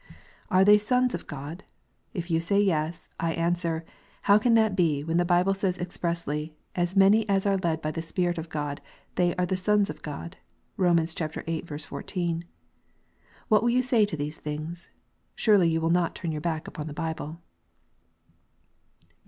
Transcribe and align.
Are 0.49 0.65
they 0.65 0.79
sons 0.79 1.13
of 1.13 1.27
God? 1.27 1.63
If 2.11 2.31
you 2.31 2.41
say 2.41 2.59
Yes, 2.59 3.07
I 3.19 3.33
answer, 3.33 3.85
How 4.23 4.39
can 4.39 4.55
that 4.55 4.75
be, 4.75 5.03
when 5.03 5.17
the 5.17 5.23
Bible 5.25 5.53
says 5.53 5.77
expressly," 5.77 6.55
As 6.75 6.95
many 6.95 7.29
as 7.29 7.45
are 7.45 7.59
led 7.59 7.83
by 7.83 7.91
the 7.91 8.01
Spirit 8.01 8.39
of 8.39 8.49
God, 8.49 8.81
they 9.13 9.35
are 9.35 9.45
the 9.45 9.55
sons 9.55 9.91
of 9.91 10.01
God"? 10.01 10.37
(Kom. 10.75 10.97
viii. 10.97 11.61
14.) 11.61 12.45
What 13.47 13.61
will 13.61 13.69
you 13.69 13.83
say 13.83 14.03
to 14.05 14.17
these 14.17 14.39
things? 14.39 14.89
Surely 15.35 15.69
you 15.69 15.79
will 15.79 15.91
not 15.91 16.15
turn 16.15 16.31
your 16.31 16.41
back 16.41 16.67
upon 16.67 16.87
the 16.87 16.93
Bible. 16.97 17.39